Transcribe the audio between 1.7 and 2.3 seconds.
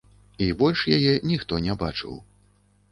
бачыў.